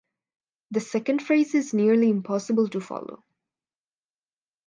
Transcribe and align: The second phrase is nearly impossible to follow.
The 0.71 0.79
second 0.79 1.21
phrase 1.21 1.53
is 1.53 1.75
nearly 1.75 2.09
impossible 2.09 2.67
to 2.69 2.81
follow. 2.81 3.23